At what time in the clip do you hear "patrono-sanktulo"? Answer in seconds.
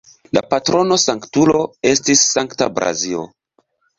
0.53-1.61